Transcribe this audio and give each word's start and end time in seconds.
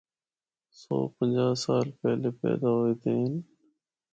سو 0.79 0.95
پنجاع 1.15 1.51
سال 1.65 1.85
پہلا 1.99 2.29
پیدا 2.41 2.69
ہویے 2.73 2.93
دے 3.01 3.11
ہن۔ 3.19 3.33